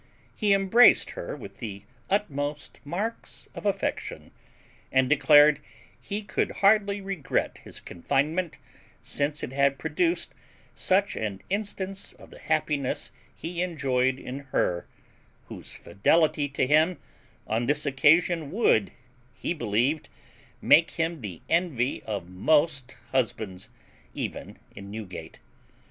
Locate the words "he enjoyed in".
13.35-14.39